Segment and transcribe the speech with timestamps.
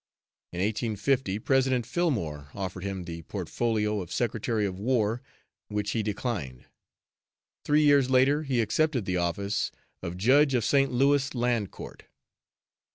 [0.51, 5.21] In 1850, President Fillmore offered him the portfolio of Secretary of War,
[5.67, 6.65] which he declined.
[7.65, 10.91] Three years later, he accepted the office of Judge of St.
[10.91, 12.05] Louis Land Court.